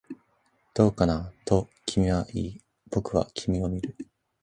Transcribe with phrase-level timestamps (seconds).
[0.73, 3.95] どうかな、と君は言い、僕は君を見る